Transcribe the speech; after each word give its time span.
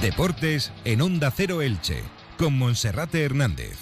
Deportes 0.00 0.72
en 0.84 1.00
Onda 1.00 1.32
Cero 1.34 1.60
Elche, 1.60 2.04
con 2.36 2.56
Monserrate 2.56 3.24
Hernández. 3.24 3.76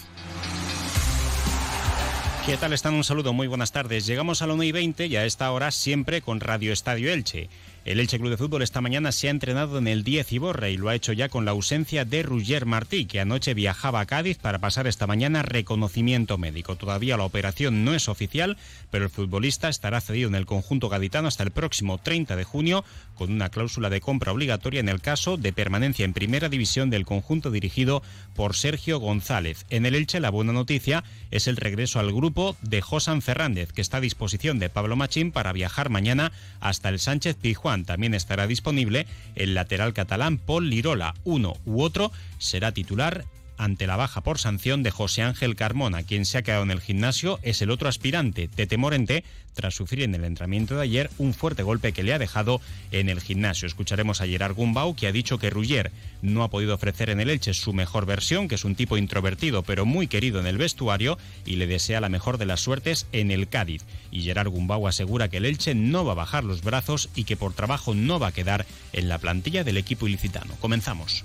¿Qué 2.47 2.57
tal 2.57 2.73
están? 2.73 2.95
Un 2.95 3.05
saludo, 3.05 3.35
muy 3.35 3.49
buenas 3.49 3.71
tardes. 3.71 4.07
Llegamos 4.07 4.41
a 4.41 4.47
la 4.47 4.55
1 4.55 4.63
y 4.63 4.73
20 4.73 5.07
y 5.07 5.17
a 5.17 5.27
esta 5.27 5.53
hora 5.53 5.71
siempre 5.71 6.23
con 6.23 6.41
Radio 6.41 6.73
Estadio 6.73 7.13
Elche. 7.13 7.51
El 7.87 8.01
Elche 8.01 8.19
Club 8.19 8.31
de 8.31 8.37
Fútbol 8.37 8.63
esta 8.63 8.81
mañana 8.81 9.13
se 9.13 9.29
ha 9.29 9.31
entrenado 9.31 9.79
en 9.79 9.87
el 9.87 10.03
10 10.03 10.33
Iborra 10.33 10.69
y 10.69 10.77
lo 10.77 10.89
ha 10.89 10.97
hecho 10.97 11.13
ya 11.13 11.29
con 11.29 11.45
la 11.45 11.53
ausencia 11.53 12.05
de 12.05 12.25
Rugger 12.25 12.67
Martí, 12.67 13.07
que 13.07 13.21
anoche 13.21 13.55
viajaba 13.55 14.01
a 14.01 14.07
Cádiz 14.07 14.39
para 14.39 14.59
pasar 14.59 14.89
esta 14.89 15.07
mañana 15.07 15.43
reconocimiento 15.43 16.37
médico. 16.37 16.75
Todavía 16.75 17.17
la 17.17 17.23
operación 17.23 17.85
no 17.85 17.95
es 17.95 18.09
oficial, 18.09 18.57
pero 18.91 19.05
el 19.05 19.11
futbolista 19.11 19.69
estará 19.69 20.01
cedido 20.01 20.29
en 20.29 20.35
el 20.35 20.47
conjunto 20.47 20.89
gaditano 20.89 21.29
hasta 21.29 21.45
el 21.45 21.53
próximo 21.53 21.99
30 21.99 22.35
de 22.35 22.43
junio, 22.43 22.85
con 23.15 23.31
una 23.31 23.51
cláusula 23.51 23.89
de 23.89 24.01
compra 24.01 24.33
obligatoria 24.33 24.81
en 24.81 24.89
el 24.89 25.01
caso 25.01 25.37
de 25.37 25.53
permanencia 25.53 26.05
en 26.05 26.13
primera 26.13 26.49
división 26.49 26.91
del 26.91 27.07
conjunto 27.07 27.53
dirigido 27.53 28.03
por 28.35 28.57
Sergio 28.57 28.99
González. 28.99 29.65
En 29.71 29.87
el 29.87 29.95
Elche 29.95 30.19
la 30.19 30.31
buena 30.31 30.53
noticia 30.53 31.05
es 31.31 31.47
el 31.47 31.57
regreso 31.57 32.01
al 32.01 32.13
grupo 32.13 32.57
de 32.63 32.83
Josan 32.83 33.23
Fernández, 33.23 33.71
que 33.73 33.81
está 33.81 33.99
a 33.99 34.01
disposición 34.01 34.59
de 34.59 34.71
Pablo 34.71 34.97
Machín 34.97 35.31
para 35.31 35.53
viajar 35.53 35.89
mañana 35.89 36.33
hasta 36.59 36.89
el 36.89 36.99
Sánchez 36.99 37.37
También 37.85 38.15
estará 38.15 38.47
disponible 38.47 39.07
el 39.35 39.55
lateral 39.55 39.93
catalán 39.93 40.39
Paul 40.39 40.71
Lirola. 40.71 41.15
Uno 41.25 41.57
u 41.65 41.83
otro 41.83 42.13
será 42.39 42.73
titular 42.73 43.25
ante 43.59 43.87
la 43.87 43.97
baja 43.97 44.23
por 44.23 44.39
sanción 44.39 44.83
de 44.83 44.91
José 44.91 45.23
Ángel 45.23 45.57
Carmona. 45.57 46.03
Quien 46.03 46.25
se 46.25 46.39
ha 46.39 46.43
quedado 46.43 46.63
en 46.63 46.71
el 46.71 46.81
gimnasio 46.81 47.39
es 47.43 47.63
el 47.63 47.71
otro 47.71 47.89
aspirante, 47.89 48.49
Tete 48.49 48.77
Morente, 48.77 49.25
tras 49.55 49.75
sufrir 49.75 50.03
en 50.03 50.15
el 50.15 50.25
entrenamiento 50.25 50.77
de 50.77 50.83
ayer 50.83 51.11
un 51.19 51.35
fuerte 51.35 51.63
golpe 51.63 51.93
que 51.93 52.03
le 52.03 52.13
ha 52.13 52.19
dejado 52.19 52.61
en 52.93 53.09
el 53.09 53.21
gimnasio. 53.21 53.67
Escucharemos 53.67 54.21
a 54.21 54.27
Gerard 54.27 54.55
Gumbau, 54.55 54.95
que 54.95 55.07
ha 55.07 55.13
dicho 55.13 55.39
que 55.39 55.51
Ruggier 55.51 55.91
no 56.23 56.45
ha 56.45 56.51
podido 56.51 56.75
ofrecer 56.75 57.11
en 57.11 57.21
el 57.21 57.31
Elche 57.31 57.55
su 57.55 57.73
mejor 57.73 58.07
versión, 58.07 58.49
que 58.49 58.55
es 58.57 58.65
un 58.65 58.75
tipo 58.75 58.99
introvertido 58.99 59.63
pero 59.63 59.87
muy 59.87 60.07
querido 60.07 60.41
en 60.41 60.47
el 60.47 60.59
vestuario 60.59 61.19
y 61.45 61.57
le 61.57 61.67
desea 61.67 62.01
la 62.01 62.11
mejor 62.11 62.39
de 62.39 62.47
las 62.47 62.61
suertes 62.61 63.07
en 63.13 63.31
el 63.31 63.49
Cádiz. 63.49 63.83
Y 64.11 64.23
Gerard 64.23 64.49
Gumbau 64.49 64.87
asegura 64.87 65.29
que 65.29 65.39
el 65.39 65.47
Elche 65.47 65.75
no 65.75 66.05
va 66.05 66.13
a 66.13 66.17
bajar 66.17 66.45
los 66.45 66.63
brazos 66.63 67.09
y 67.15 67.25
que 67.25 67.37
por 67.37 67.55
trabajo 67.55 67.95
no 67.95 68.19
va 68.19 68.29
a 68.29 68.33
quedar 68.33 68.67
en 68.93 69.09
la 69.09 69.19
plantilla 69.19 69.65
del 69.65 69.79
equipo 69.79 70.07
ilicitano. 70.07 70.55
Comenzamos. 70.61 71.25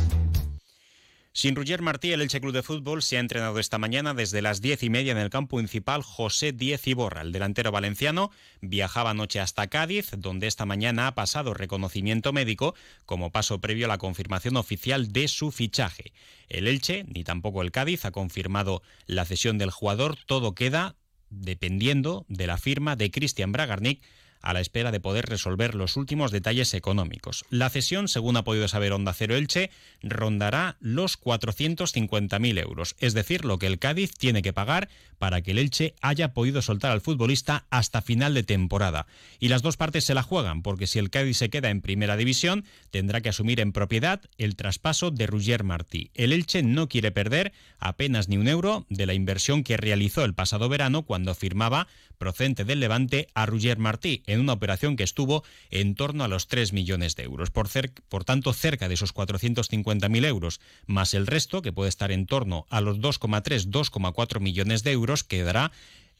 Sin 1.33 1.55
Roger 1.55 1.81
Martí, 1.81 2.11
el 2.11 2.21
Elche 2.21 2.41
Club 2.41 2.51
de 2.51 2.61
Fútbol 2.61 3.01
se 3.01 3.15
ha 3.15 3.21
entrenado 3.21 3.57
esta 3.57 3.77
mañana 3.77 4.13
desde 4.13 4.41
las 4.41 4.59
diez 4.59 4.83
y 4.83 4.89
media 4.89 5.13
en 5.13 5.17
el 5.17 5.29
campo 5.29 5.55
municipal 5.55 6.03
José 6.03 6.51
Diez 6.51 6.85
Iborra. 6.87 7.21
El 7.21 7.31
delantero 7.31 7.71
valenciano 7.71 8.31
viajaba 8.59 9.11
anoche 9.11 9.39
hasta 9.39 9.67
Cádiz, 9.67 10.11
donde 10.17 10.47
esta 10.47 10.65
mañana 10.65 11.07
ha 11.07 11.15
pasado 11.15 11.53
reconocimiento 11.53 12.33
médico 12.33 12.75
como 13.05 13.31
paso 13.31 13.61
previo 13.61 13.85
a 13.85 13.87
la 13.87 13.97
confirmación 13.97 14.57
oficial 14.57 15.13
de 15.13 15.29
su 15.29 15.51
fichaje. 15.51 16.11
El 16.49 16.67
Elche, 16.67 17.05
ni 17.07 17.23
tampoco 17.23 17.61
el 17.61 17.71
Cádiz, 17.71 18.03
ha 18.03 18.11
confirmado 18.11 18.81
la 19.05 19.23
cesión 19.23 19.57
del 19.57 19.71
jugador. 19.71 20.17
Todo 20.25 20.53
queda 20.53 20.97
dependiendo 21.29 22.25
de 22.27 22.45
la 22.45 22.57
firma 22.57 22.97
de 22.97 23.09
Cristian 23.09 23.53
Bragarnik 23.53 24.03
a 24.41 24.53
la 24.53 24.61
espera 24.61 24.91
de 24.91 24.99
poder 24.99 25.25
resolver 25.25 25.75
los 25.75 25.97
últimos 25.97 26.31
detalles 26.31 26.73
económicos. 26.73 27.45
La 27.49 27.69
cesión, 27.69 28.07
según 28.07 28.37
ha 28.37 28.43
podido 28.43 28.67
saber 28.67 28.93
Onda 28.93 29.13
Cero 29.13 29.35
Elche, 29.35 29.71
rondará 30.01 30.77
los 30.79 31.19
450.000 31.19 32.59
euros, 32.59 32.95
es 32.99 33.13
decir, 33.13 33.45
lo 33.45 33.59
que 33.59 33.67
el 33.67 33.79
Cádiz 33.79 34.13
tiene 34.13 34.41
que 34.41 34.53
pagar 34.53 34.89
para 35.17 35.41
que 35.41 35.51
el 35.51 35.59
Elche 35.59 35.93
haya 36.01 36.33
podido 36.33 36.61
soltar 36.61 36.91
al 36.91 37.01
futbolista 37.01 37.65
hasta 37.69 38.01
final 38.01 38.33
de 38.33 38.43
temporada. 38.43 39.05
Y 39.39 39.49
las 39.49 39.61
dos 39.61 39.77
partes 39.77 40.03
se 40.03 40.15
la 40.15 40.23
juegan, 40.23 40.63
porque 40.63 40.87
si 40.87 40.97
el 40.97 41.11
Cádiz 41.11 41.37
se 41.37 41.49
queda 41.49 41.69
en 41.69 41.81
primera 41.81 42.17
división, 42.17 42.65
tendrá 42.89 43.21
que 43.21 43.29
asumir 43.29 43.59
en 43.59 43.71
propiedad 43.71 44.21
el 44.37 44.55
traspaso 44.55 45.11
de 45.11 45.27
Ruggier 45.27 45.63
Martí. 45.63 46.09
El 46.15 46.33
Elche 46.33 46.63
no 46.63 46.89
quiere 46.89 47.11
perder 47.11 47.53
apenas 47.79 48.29
ni 48.29 48.37
un 48.37 48.47
euro 48.47 48.85
de 48.89 49.05
la 49.05 49.13
inversión 49.13 49.63
que 49.63 49.77
realizó 49.77 50.25
el 50.25 50.33
pasado 50.33 50.69
verano 50.69 51.03
cuando 51.03 51.35
firmaba 51.35 51.87
procedente 52.17 52.65
del 52.65 52.79
Levante 52.79 53.27
a 53.33 53.45
Ruggier 53.45 53.77
Martí 53.77 54.23
en 54.33 54.39
una 54.39 54.53
operación 54.53 54.95
que 54.95 55.03
estuvo 55.03 55.43
en 55.69 55.95
torno 55.95 56.23
a 56.23 56.27
los 56.27 56.47
3 56.47 56.73
millones 56.73 57.15
de 57.15 57.23
euros. 57.23 57.51
Por, 57.51 58.23
tanto, 58.23 58.53
cerca 58.53 58.87
de 58.87 58.93
esos 58.93 59.13
450.000 59.13 60.25
euros, 60.25 60.61
más 60.85 61.13
el 61.13 61.27
resto, 61.27 61.61
que 61.61 61.73
puede 61.73 61.89
estar 61.89 62.11
en 62.11 62.25
torno 62.25 62.65
a 62.69 62.81
los 62.81 62.99
2,3, 62.99 63.69
2,4 63.69 64.39
millones 64.39 64.83
de 64.83 64.91
euros, 64.91 65.23
quedará 65.23 65.71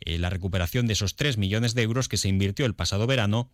eh, 0.01 0.17
la 0.17 0.29
recuperación 0.29 0.87
de 0.87 0.93
esos 0.93 1.15
3 1.15 1.37
millones 1.37 1.75
de 1.75 1.83
euros 1.83 2.09
que 2.09 2.17
se 2.17 2.29
invirtió 2.29 2.65
el 2.65 2.75
pasado 2.75 3.07
verano 3.07 3.49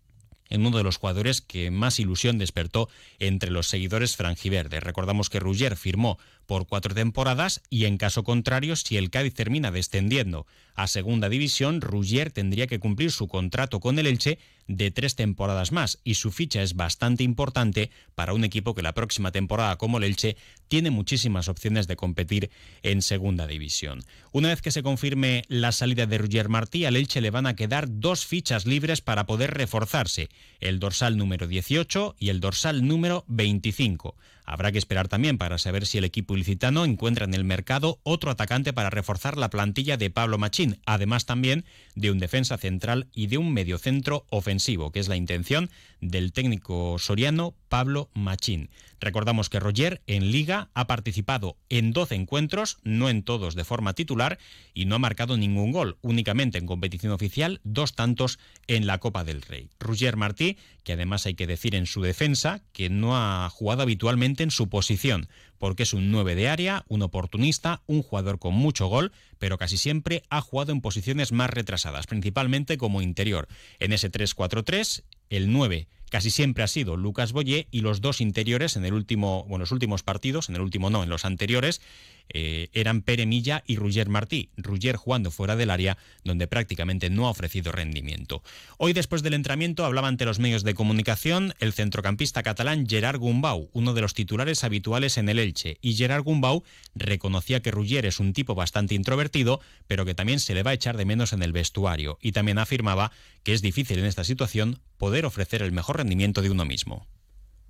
en 0.49 0.65
uno 0.65 0.77
de 0.77 0.83
los 0.83 0.97
jugadores 0.97 1.41
que 1.41 1.71
más 1.71 1.99
ilusión 1.99 2.37
despertó 2.37 2.89
entre 3.19 3.51
los 3.51 3.67
seguidores 3.67 4.15
franjiverdes. 4.15 4.83
Recordamos 4.83 5.29
que 5.29 5.39
Ruggier 5.39 5.75
firmó 5.75 6.17
por 6.45 6.67
cuatro 6.67 6.95
temporadas 6.95 7.61
y 7.69 7.85
en 7.85 7.97
caso 7.97 8.23
contrario, 8.23 8.75
si 8.75 8.97
el 8.97 9.09
Cádiz 9.09 9.33
termina 9.33 9.71
descendiendo 9.71 10.47
a 10.75 10.87
segunda 10.87 11.29
división, 11.29 11.81
Ruggier 11.81 12.31
tendría 12.31 12.67
que 12.67 12.79
cumplir 12.79 13.11
su 13.11 13.27
contrato 13.27 13.79
con 13.79 13.99
el 13.99 14.07
Elche 14.07 14.39
de 14.67 14.91
tres 14.91 15.16
temporadas 15.16 15.72
más 15.72 16.00
y 16.03 16.16
su 16.16 16.31
ficha 16.31 16.61
es 16.61 16.75
bastante 16.75 17.23
importante 17.23 17.89
para 18.16 18.33
un 18.33 18.44
equipo 18.44 18.75
que 18.75 18.81
la 18.81 18.94
próxima 18.94 19.31
temporada 19.31 19.78
como 19.78 19.97
el 19.97 20.03
Elche 20.03 20.38
tiene 20.67 20.91
muchísimas 20.91 21.47
opciones 21.47 21.88
de 21.88 21.95
competir 21.95 22.50
en 22.83 23.01
segunda 23.01 23.47
división. 23.47 24.03
Una 24.31 24.50
vez 24.50 24.61
que 24.61 24.72
se 24.72 24.83
confirme 24.83 25.44
la 25.47 25.72
salida 25.72 26.06
de 26.06 26.17
Ruggier 26.17 26.50
Martí, 26.50 26.85
al 26.85 26.95
Elche 26.95 27.22
le 27.22 27.31
van 27.31 27.47
a 27.47 27.56
quedar 27.56 27.88
dos 27.89 28.25
fichas 28.25 28.66
libres 28.66 29.01
para 29.01 29.25
poder 29.25 29.53
reforzarse, 29.53 30.29
el 30.59 30.79
dorsal 30.79 31.17
número 31.17 31.47
18 31.47 32.16
y 32.19 32.29
el 32.29 32.39
dorsal 32.39 32.85
número 32.85 33.23
25. 33.27 34.16
Habrá 34.49 34.71
que 34.71 34.77
esperar 34.77 35.09
también 35.09 35.37
para 35.37 35.57
saber 35.57 35.85
si 35.85 35.97
el 35.97 36.05
equipo 36.05 36.33
ilicitano 36.33 36.85
encuentra 36.85 37.25
en 37.25 37.33
el 37.33 37.43
mercado 37.43 37.99
otro 38.03 38.31
atacante 38.31 38.71
para 38.71 38.89
reforzar 38.89 39.37
la 39.37 39.49
plantilla 39.49 39.97
de 39.97 40.09
Pablo 40.09 40.37
Machín, 40.37 40.79
además 40.85 41.25
también 41.25 41.65
de 41.95 42.11
un 42.11 42.17
defensa 42.17 42.57
central 42.57 43.09
y 43.13 43.27
de 43.27 43.37
un 43.37 43.51
mediocentro 43.51 44.25
ofensivo, 44.29 44.93
que 44.93 45.01
es 45.01 45.09
la 45.09 45.17
intención 45.17 45.69
del 45.99 46.31
técnico 46.31 46.97
soriano 46.97 47.55
Pablo 47.69 48.09
Machín. 48.13 48.69
Recordamos 49.00 49.50
que 49.50 49.59
Roger 49.59 50.01
en 50.07 50.31
liga 50.31 50.69
ha 50.73 50.88
participado 50.88 51.57
en 51.69 51.91
12 51.91 52.16
encuentros, 52.16 52.79
no 52.83 53.09
en 53.09 53.23
todos 53.23 53.55
de 53.55 53.63
forma 53.63 53.94
titular, 53.94 54.39
y 54.73 54.85
no 54.85 54.95
ha 54.95 55.00
marcado 55.00 55.38
ningún 55.38 55.72
gol, 55.72 55.97
únicamente 56.01 56.57
en 56.57 56.66
competición 56.66 57.11
oficial, 57.11 57.61
dos 57.63 57.94
tantos 57.94 58.39
en 58.67 58.88
la 58.88 58.97
Copa 58.97 59.23
del 59.23 59.41
Rey. 59.41 59.69
Roger 59.79 60.17
Martí, 60.17 60.57
que 60.83 60.94
además 60.94 61.25
hay 61.25 61.35
que 61.35 61.47
decir 61.47 61.75
en 61.75 61.85
su 61.85 62.01
defensa 62.01 62.63
que 62.73 62.89
no 62.89 63.16
ha 63.16 63.50
jugado 63.50 63.83
habitualmente 63.83 64.44
en 64.44 64.51
su 64.51 64.69
posición, 64.69 65.27
porque 65.59 65.83
es 65.83 65.94
un 65.94 66.11
9 66.11 66.35
de 66.35 66.50
área, 66.50 66.83
un 66.88 67.01
oportunista, 67.01 67.81
un 67.85 68.01
jugador 68.01 68.39
con 68.39 68.53
mucho 68.53 68.88
gol, 68.88 69.11
pero 69.38 69.57
casi 69.57 69.77
siempre 69.77 70.23
ha 70.29 70.41
jugado 70.41 70.72
en 70.72 70.81
posiciones 70.81 71.31
más 71.31 71.50
retrasadas, 71.50 72.07
principalmente 72.07 72.77
como 72.77 73.01
interior. 73.01 73.47
En 73.79 73.94
ese 73.94 74.11
3-4-3, 74.11 75.03
el 75.29 75.51
9 75.51 75.88
casi 76.09 76.31
siempre 76.31 76.63
ha 76.63 76.68
sido 76.68 76.98
Lucas 76.98 77.31
Boyé 77.31 77.68
y 77.71 77.81
los 77.81 78.01
dos 78.01 78.21
interiores 78.21 78.75
en 78.75 78.86
el 78.86 78.94
último, 78.94 79.45
bueno, 79.48 79.63
los 79.63 79.71
últimos 79.71 80.04
partidos, 80.04 80.50
en 80.50 80.56
el 80.56 80.62
último 80.62 80.89
no, 80.89 81.04
en 81.04 81.09
los 81.09 81.25
anteriores, 81.25 81.81
eh, 82.30 82.69
eran 82.74 83.01
Pere 83.01 83.25
Milla 83.25 83.63
y 83.65 83.77
Rugger 83.77 84.09
Martí. 84.09 84.50
Rugger 84.57 84.95
jugando 84.95 85.31
fuera 85.31 85.56
del 85.56 85.69
área, 85.69 85.98
donde 86.24 86.48
prácticamente 86.48 87.09
no 87.09 87.27
ha 87.27 87.31
ofrecido 87.31 87.71
rendimiento. 87.71 88.44
Hoy, 88.77 88.94
después 88.94 89.24
del 89.24 89.33
entrenamiento, 89.33 89.86
hablaba 89.86 90.07
ante 90.07 90.25
los 90.25 90.39
medios 90.39 90.63
de 90.63 90.74
comunicación 90.74 91.54
el 91.59 91.74
centrocampista 91.74 92.44
catalán 92.44 92.88
Gerard 92.88 93.19
Gumbau, 93.19 93.69
uno 93.74 93.94
de 93.94 94.01
los 94.01 94.13
titulares 94.13 94.63
habituales 94.63 95.18
en 95.18 95.30
el 95.30 95.39
Elche. 95.39 95.77
Y 95.81 95.95
Gerard 95.95 96.24
Gumbau 96.24 96.63
reconocía 96.95 97.62
que 97.62 97.71
Rugger 97.71 98.06
es 98.06 98.19
un 98.19 98.33
tipo 98.33 98.56
bastante 98.56 98.95
introvertido, 98.95 99.62
pero 99.88 100.06
que 100.06 100.15
también 100.15 100.39
se 100.39 100.53
le 100.53 100.63
va 100.63 100.71
a 100.71 100.75
echar 100.75 100.98
de 100.98 101.06
menos 101.06 101.33
en 101.33 101.44
el 101.44 101.53
vestuario. 101.53 102.18
Y 102.21 102.33
también 102.33 102.57
afirmaba 102.57 103.12
que 103.44 103.53
es 103.53 103.62
difícil 103.62 104.00
en 104.00 104.06
esta 104.06 104.24
situación 104.24 104.80
poder 104.98 105.25
ofrecer 105.25 105.62
el 105.62 105.71
mejor 105.71 105.96
rendimiento 105.97 106.41
de 106.41 106.49
uno 106.49 106.65
mismo. 106.65 107.05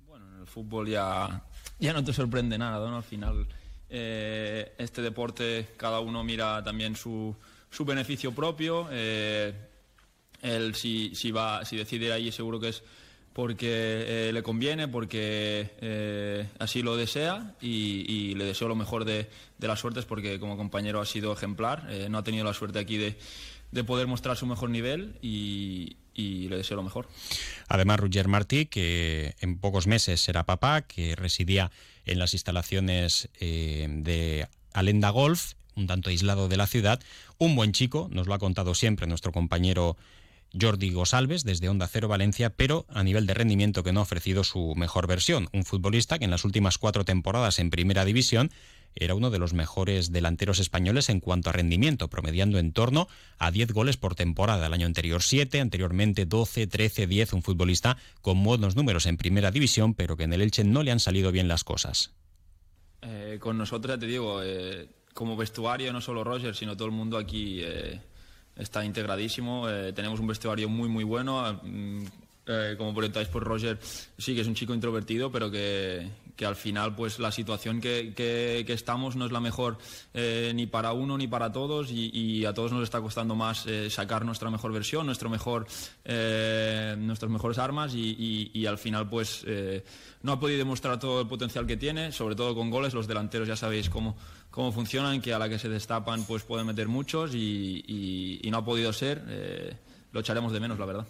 Bueno, 0.06 0.26
en 0.34 0.40
el 0.40 0.46
fútbol 0.46 0.88
ya, 0.88 1.42
ya 1.78 1.92
no 1.92 2.04
te 2.04 2.12
sorprende 2.12 2.58
nada, 2.58 2.88
¿no? 2.90 2.96
Al 2.96 3.02
final 3.02 3.46
eh, 3.90 4.72
este 4.78 5.02
deporte 5.02 5.68
cada 5.76 6.00
uno 6.00 6.22
mira 6.22 6.62
también 6.62 6.96
su, 6.96 7.34
su 7.70 7.84
beneficio 7.84 8.32
propio. 8.32 8.88
Eh, 8.90 9.52
él 10.42 10.74
si, 10.74 11.14
si, 11.14 11.30
va, 11.32 11.64
si 11.64 11.76
decide 11.76 12.12
ahí 12.12 12.30
seguro 12.30 12.60
que 12.60 12.68
es 12.68 12.82
porque 13.32 14.30
le 14.32 14.42
conviene, 14.42 14.88
porque 14.88 16.50
así 16.58 16.82
lo 16.82 16.96
desea 16.96 17.54
y, 17.60 18.34
le 18.34 18.44
deseo 18.44 18.66
lo 18.66 18.74
mejor 18.74 19.04
de, 19.04 19.28
las 19.60 19.78
suertes 19.78 20.06
porque 20.06 20.40
como 20.40 20.56
compañero 20.56 21.00
ha 21.00 21.06
sido 21.06 21.32
ejemplar, 21.32 21.88
no 22.10 22.18
ha 22.18 22.24
tenido 22.24 22.44
la 22.44 22.52
suerte 22.52 22.80
aquí 22.80 22.96
de, 22.96 23.16
de 23.70 23.84
poder 23.84 24.06
mostrar 24.06 24.36
su 24.36 24.46
mejor 24.46 24.70
nivel 24.70 25.18
y, 25.22 25.96
y 26.18 26.48
le 26.48 26.56
deseo 26.56 26.76
lo 26.76 26.82
mejor. 26.82 27.08
Además, 27.68 28.00
Roger 28.00 28.26
Martí, 28.26 28.66
que 28.66 29.36
en 29.40 29.58
pocos 29.58 29.86
meses 29.86 30.20
será 30.20 30.44
papá, 30.44 30.82
que 30.82 31.14
residía 31.14 31.70
en 32.04 32.18
las 32.18 32.34
instalaciones 32.34 33.28
eh, 33.40 33.86
de 33.88 34.48
Alenda 34.72 35.10
Golf, 35.10 35.52
un 35.76 35.86
tanto 35.86 36.10
aislado 36.10 36.48
de 36.48 36.56
la 36.56 36.66
ciudad, 36.66 37.00
un 37.38 37.54
buen 37.54 37.72
chico, 37.72 38.08
nos 38.10 38.26
lo 38.26 38.34
ha 38.34 38.38
contado 38.38 38.74
siempre 38.74 39.06
nuestro 39.06 39.30
compañero 39.30 39.96
Jordi 40.60 40.90
Gosalves 40.90 41.44
desde 41.44 41.68
Onda 41.68 41.86
Cero 41.86 42.08
Valencia, 42.08 42.50
pero 42.50 42.84
a 42.88 43.04
nivel 43.04 43.26
de 43.26 43.34
rendimiento 43.34 43.84
que 43.84 43.92
no 43.92 44.00
ha 44.00 44.02
ofrecido 44.02 44.42
su 44.42 44.74
mejor 44.74 45.06
versión. 45.06 45.48
Un 45.52 45.64
futbolista 45.64 46.18
que 46.18 46.24
en 46.24 46.32
las 46.32 46.44
últimas 46.44 46.78
cuatro 46.78 47.04
temporadas 47.04 47.60
en 47.60 47.70
Primera 47.70 48.04
División 48.04 48.50
era 49.00 49.14
uno 49.14 49.30
de 49.30 49.38
los 49.38 49.54
mejores 49.54 50.12
delanteros 50.12 50.58
españoles 50.58 51.08
en 51.08 51.20
cuanto 51.20 51.50
a 51.50 51.52
rendimiento, 51.52 52.08
promediando 52.08 52.58
en 52.58 52.72
torno 52.72 53.08
a 53.38 53.50
10 53.50 53.72
goles 53.72 53.96
por 53.96 54.14
temporada. 54.14 54.66
El 54.66 54.72
año 54.72 54.86
anterior 54.86 55.22
7, 55.22 55.60
anteriormente 55.60 56.26
12, 56.26 56.66
13, 56.66 57.06
10, 57.06 57.32
un 57.32 57.42
futbolista 57.42 57.96
con 58.20 58.42
buenos 58.42 58.76
números 58.76 59.06
en 59.06 59.16
primera 59.16 59.50
división, 59.50 59.94
pero 59.94 60.16
que 60.16 60.24
en 60.24 60.32
el 60.32 60.42
Elche 60.42 60.64
no 60.64 60.82
le 60.82 60.90
han 60.90 61.00
salido 61.00 61.32
bien 61.32 61.48
las 61.48 61.64
cosas. 61.64 62.12
Eh, 63.02 63.38
con 63.40 63.56
nosotros, 63.56 63.98
te 63.98 64.06
digo, 64.06 64.42
eh, 64.42 64.88
como 65.14 65.36
vestuario, 65.36 65.92
no 65.92 66.00
solo 66.00 66.24
Roger, 66.24 66.54
sino 66.54 66.76
todo 66.76 66.86
el 66.86 66.94
mundo 66.94 67.16
aquí 67.16 67.60
eh, 67.62 68.00
está 68.56 68.84
integradísimo. 68.84 69.66
tenemos 69.94 70.20
un 70.20 70.26
vestuario 70.26 70.68
muy, 70.68 70.88
muy 70.88 71.04
bueno. 71.04 71.60
Mm, 72.48 72.76
como 72.78 72.94
preguntáis 72.94 73.28
por 73.28 73.44
Roger, 73.44 73.78
sí 74.16 74.34
que 74.34 74.40
es 74.40 74.46
un 74.46 74.54
chico 74.54 74.72
introvertido, 74.72 75.30
pero 75.30 75.50
que, 75.50 76.08
que 76.34 76.46
al 76.46 76.56
final 76.56 76.94
pues 76.94 77.18
la 77.18 77.30
situación 77.30 77.78
que, 77.78 78.14
que, 78.16 78.72
estamos 78.72 79.16
no 79.16 79.26
es 79.26 79.32
la 79.32 79.40
mejor 79.40 79.76
eh, 80.14 80.52
ni 80.54 80.66
para 80.66 80.92
uno 80.94 81.18
ni 81.18 81.28
para 81.28 81.52
todos 81.52 81.90
y, 81.90 82.46
a 82.46 82.54
todos 82.54 82.72
nos 82.72 82.84
está 82.84 83.02
costando 83.02 83.34
más 83.34 83.66
eh, 83.66 83.90
sacar 83.90 84.24
nuestra 84.24 84.50
mejor 84.50 84.72
versión, 84.72 85.04
nuestro 85.04 85.28
mejor, 85.28 85.66
eh, 86.06 86.96
nuestras 86.98 87.30
mejores 87.30 87.58
armas 87.58 87.94
y, 87.94 88.50
y 88.54 88.64
al 88.64 88.78
final 88.78 89.10
pues 89.10 89.44
no 90.22 90.32
ha 90.32 90.40
podido 90.40 90.58
demostrar 90.58 90.98
todo 90.98 91.20
el 91.20 91.28
potencial 91.28 91.66
que 91.66 91.76
tiene, 91.76 92.12
sobre 92.12 92.34
todo 92.34 92.54
con 92.54 92.70
goles, 92.70 92.94
los 92.94 93.06
delanteros 93.06 93.46
ya 93.46 93.56
sabéis 93.56 93.90
cómo, 93.90 94.16
cómo 94.50 94.72
funcionan, 94.72 95.20
que 95.20 95.34
a 95.34 95.38
la 95.38 95.50
que 95.50 95.58
se 95.58 95.68
destapan 95.68 96.24
pues 96.24 96.44
pueden 96.44 96.66
meter 96.66 96.88
muchos 96.88 97.34
y, 97.34 98.40
no 98.50 98.56
ha 98.56 98.64
podido 98.64 98.90
ser, 98.94 99.76
lo 100.12 100.20
echaremos 100.20 100.52
de 100.52 100.60
menos 100.60 100.78
la 100.78 100.86
verdad. 100.86 101.06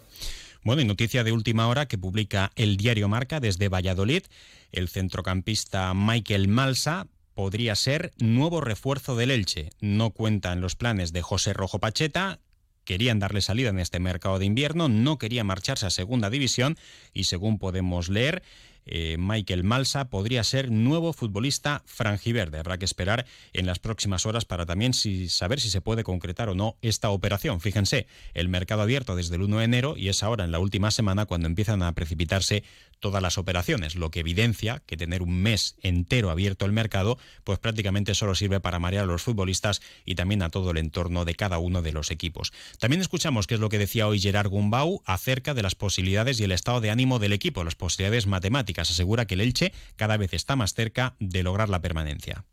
Bueno, 0.63 0.81
y 0.81 0.85
noticia 0.85 1.23
de 1.23 1.31
última 1.31 1.67
hora 1.67 1.87
que 1.87 1.97
publica 1.97 2.51
el 2.55 2.77
diario 2.77 3.07
Marca 3.07 3.39
desde 3.39 3.69
Valladolid. 3.69 4.23
El 4.71 4.89
centrocampista 4.89 5.93
Michael 5.93 6.47
Malsa 6.47 7.07
podría 7.33 7.75
ser 7.75 8.11
nuevo 8.17 8.59
refuerzo 8.59 9.15
del 9.15 9.31
Elche. 9.31 9.69
No 9.79 10.11
cuenta 10.11 10.51
en 10.51 10.59
los 10.59 10.75
planes 10.75 11.13
de 11.13 11.21
José 11.21 11.53
Rojo 11.53 11.79
Pacheta, 11.79 12.39
querían 12.89 13.19
darle 13.19 13.41
salida 13.41 13.69
en 13.69 13.77
este 13.77 13.99
mercado 13.99 14.39
de 14.39 14.45
invierno, 14.45 14.89
no 14.89 15.19
quería 15.19 15.43
marcharse 15.43 15.85
a 15.85 15.91
segunda 15.91 16.31
división 16.31 16.75
y 17.13 17.25
según 17.25 17.59
podemos 17.59 18.09
leer, 18.09 18.41
eh, 18.87 19.17
Michael 19.19 19.63
Malsa 19.63 20.09
podría 20.09 20.43
ser 20.43 20.71
nuevo 20.71 21.13
futbolista 21.13 21.83
frangiverde. 21.85 22.57
Habrá 22.57 22.79
que 22.79 22.85
esperar 22.85 23.27
en 23.53 23.67
las 23.67 23.77
próximas 23.77 24.25
horas 24.25 24.45
para 24.45 24.65
también 24.65 24.95
saber 24.95 25.59
si 25.59 25.69
se 25.69 25.81
puede 25.81 26.03
concretar 26.03 26.49
o 26.49 26.55
no 26.55 26.77
esta 26.81 27.11
operación. 27.11 27.61
Fíjense, 27.61 28.07
el 28.33 28.49
mercado 28.49 28.81
abierto 28.81 29.15
desde 29.15 29.35
el 29.35 29.43
1 29.43 29.59
de 29.59 29.65
enero 29.65 29.93
y 29.95 30.09
es 30.09 30.23
ahora 30.23 30.43
en 30.43 30.51
la 30.51 30.57
última 30.57 30.89
semana 30.89 31.27
cuando 31.27 31.47
empiezan 31.47 31.83
a 31.83 31.93
precipitarse 31.93 32.63
todas 32.99 33.21
las 33.21 33.37
operaciones, 33.37 33.95
lo 33.95 34.11
que 34.11 34.19
evidencia 34.19 34.81
que 34.85 34.97
tener 34.97 35.21
un 35.21 35.41
mes 35.41 35.75
entero 35.81 36.29
abierto 36.29 36.65
el 36.65 36.71
mercado, 36.71 37.17
pues 37.43 37.59
prácticamente 37.59 38.13
solo 38.13 38.35
sirve 38.35 38.59
para 38.59 38.79
marear 38.79 39.03
a 39.03 39.07
los 39.07 39.23
futbolistas 39.23 39.81
y 40.05 40.15
también 40.15 40.41
a 40.41 40.49
todo 40.49 40.71
el 40.71 40.77
entorno 40.77 41.25
de 41.25 41.35
cada 41.35 41.57
uno 41.57 41.81
de 41.81 41.91
los 41.91 42.11
equipos. 42.11 42.51
También 42.79 43.01
escuchamos 43.01 43.47
qué 43.47 43.55
es 43.55 43.59
lo 43.59 43.69
que 43.69 43.77
decía 43.77 44.07
hoy 44.07 44.19
Gerard 44.19 44.49
Gumbau 44.49 45.01
acerca 45.05 45.53
de 45.53 45.63
las 45.63 45.75
posibilidades 45.75 46.39
y 46.39 46.43
el 46.43 46.51
estado 46.51 46.81
de 46.81 46.91
ánimo 46.91 47.19
del 47.19 47.33
equipo, 47.33 47.63
las 47.63 47.75
posibilidades 47.75 48.27
matemáticas. 48.27 48.91
Asegura 48.91 49.25
que 49.25 49.35
el 49.35 49.41
Elche 49.41 49.73
cada 49.95 50.17
vez 50.17 50.33
está 50.33 50.55
más 50.55 50.73
cerca 50.73 51.15
de 51.19 51.43
lograr 51.43 51.69
la 51.69 51.81
permanencia. 51.81 52.45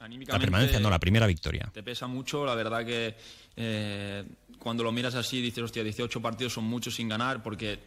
La 0.00 0.38
permanencia, 0.38 0.78
no, 0.78 0.90
la 0.90 1.00
primera 1.00 1.26
victoria. 1.26 1.70
Te 1.72 1.82
pesa 1.82 2.06
mucho, 2.06 2.44
la 2.46 2.54
verdad 2.54 2.86
que 2.86 3.16
eh, 3.56 4.24
cuando 4.58 4.84
lo 4.84 4.92
miras 4.92 5.16
así 5.16 5.42
dices, 5.42 5.64
hostia, 5.64 5.82
18 5.82 6.22
partidos 6.22 6.52
son 6.52 6.64
muchos 6.64 6.94
sin 6.94 7.08
ganar, 7.08 7.42
porque 7.42 7.80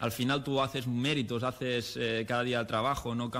al 0.00 0.12
final 0.12 0.42
tú 0.42 0.60
haces 0.60 0.86
méritos, 0.86 1.42
haces 1.42 1.96
eh, 1.96 2.24
cada 2.26 2.42
día 2.42 2.60
el 2.60 2.66
trabajo, 2.66 3.14
no 3.14 3.30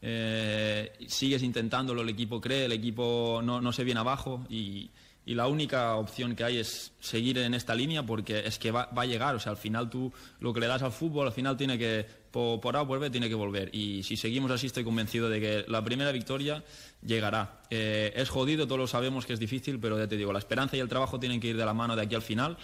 eh, 0.00 0.92
sigues 1.08 1.42
intentándolo, 1.42 2.02
el 2.02 2.08
equipo 2.08 2.40
cree, 2.40 2.66
el 2.66 2.72
equipo 2.72 3.40
no, 3.42 3.72
se 3.72 3.84
viene 3.84 4.00
abajo 4.00 4.46
y, 4.48 4.90
la 5.26 5.46
única 5.46 5.94
opción 5.96 6.34
que 6.34 6.42
hay 6.42 6.56
es 6.56 6.94
seguir 7.00 7.36
en 7.36 7.52
esta 7.52 7.74
línea 7.74 8.02
porque 8.02 8.46
es 8.46 8.58
que 8.58 8.70
va, 8.70 8.88
a 8.96 9.04
llegar, 9.04 9.34
o 9.34 9.38
sea, 9.38 9.52
al 9.52 9.58
final 9.58 9.90
tú 9.90 10.10
lo 10.40 10.54
que 10.54 10.60
le 10.60 10.66
das 10.66 10.80
al 10.80 10.90
fútbol, 10.90 11.26
al 11.26 11.34
final 11.34 11.54
tiene 11.54 11.76
que, 11.76 12.06
por, 12.30 12.74
A 12.74 12.80
o 12.80 13.10
tiene 13.10 13.28
que 13.28 13.34
volver 13.34 13.68
y 13.74 14.02
si 14.04 14.16
seguimos 14.16 14.50
así 14.50 14.68
estoy 14.68 14.84
convencido 14.84 15.28
de 15.28 15.38
que 15.38 15.64
la 15.68 15.84
primera 15.84 16.12
victoria 16.12 16.64
llegará. 17.04 17.60
Eh, 17.68 18.10
es 18.16 18.30
jodido, 18.30 18.66
todos 18.66 18.78
lo 18.78 18.86
sabemos 18.86 19.26
que 19.26 19.34
es 19.34 19.38
difícil, 19.38 19.78
pero 19.78 19.98
ya 19.98 20.08
te 20.08 20.16
digo, 20.16 20.32
la 20.32 20.38
esperanza 20.38 20.78
y 20.78 20.80
el 20.80 20.88
trabajo 20.88 21.20
tienen 21.20 21.40
que 21.40 21.48
ir 21.48 21.58
de 21.58 21.66
la 21.66 21.74
mano 21.74 21.94
de 21.94 22.00
aquí 22.00 22.14
al 22.14 22.22
final, 22.22 22.56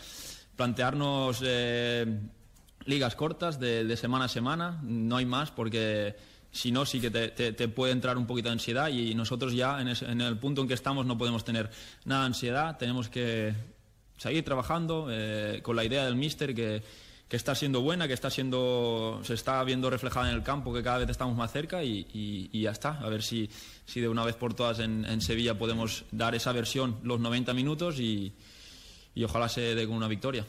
plantearnos 0.56 1.42
ligas 2.86 3.16
cortas 3.16 3.58
de, 3.58 3.96
semana 3.96 4.26
a 4.26 4.28
semana, 4.28 4.81
no 4.82 5.16
hay 5.16 5.26
más 5.26 5.50
porque 5.50 6.16
si 6.52 6.70
no 6.70 6.86
sí 6.86 7.00
que 7.00 7.10
te, 7.10 7.69
puede 7.69 7.92
entrar 7.92 8.16
un 8.16 8.26
poquito 8.26 8.48
de 8.48 8.52
ansiedad 8.52 8.88
y 8.88 9.14
nosotros 9.14 9.54
ya 9.54 9.81
en, 9.81 10.20
el 10.20 10.38
punto 10.38 10.62
en 10.62 10.69
que 10.69 10.75
estamos 10.75 11.06
no 11.06 11.19
podemos 11.19 11.44
tener 11.44 11.70
nada 12.04 12.22
de 12.22 12.26
ansiedad, 12.26 12.76
tenemos 12.78 13.08
que 13.08 13.54
seguir 14.16 14.44
trabajando 14.44 15.08
eh, 15.10 15.60
con 15.62 15.76
la 15.76 15.84
idea 15.84 16.04
del 16.04 16.16
míster 16.16 16.54
que, 16.54 16.82
está 17.31 17.56
siendo 17.56 17.81
buena, 17.81 18.06
que 18.06 18.14
está 18.14 18.31
siendo, 18.31 19.20
se 19.25 19.34
está 19.34 19.64
viendo 19.64 19.90
reflejada 19.90 20.31
en 20.31 20.36
el 20.36 20.44
campo, 20.44 20.72
que 20.72 20.84
cada 20.84 20.98
vez 20.98 21.10
estamos 21.10 21.36
más 21.36 21.50
cerca 21.50 21.82
y, 21.82 22.48
ya 22.52 22.70
está. 22.70 23.00
A 23.00 23.08
ver 23.08 23.25
si, 23.25 23.50
si, 23.84 24.00
de 24.00 24.08
una 24.08 24.25
vez 24.25 24.36
por 24.36 24.54
todas 24.54 24.78
en, 24.78 25.20
Sevilla 25.20 25.58
podemos 25.58 26.04
dar 26.12 26.36
esa 26.36 26.52
versión 26.52 27.00
los 27.02 27.19
90 27.19 27.52
minutos 27.52 27.98
y, 27.98 28.32
y 29.16 29.25
ojalá 29.25 29.48
se 29.48 29.75
dé 29.75 29.84
con 29.84 29.96
una 29.96 30.06
victoria. 30.06 30.46